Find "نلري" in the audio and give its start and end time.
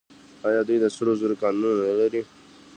1.89-2.21